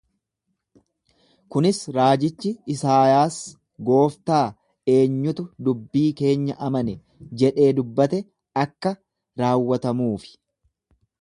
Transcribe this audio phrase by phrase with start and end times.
[1.55, 3.37] Kunis raajichi Isaayaas,
[3.89, 4.41] Gooftaa,
[4.95, 6.97] eenyutu dubbii keenya amane?
[7.43, 8.25] jedhee dubbate
[8.65, 8.97] akka
[9.43, 10.37] raawwatamuufi.